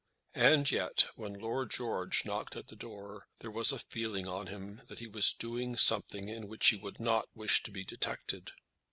[0.41, 4.81] And yet when Lord George knocked at the door there was a feeling on him
[4.87, 8.49] that he was doing something in which he would not wish to be detected.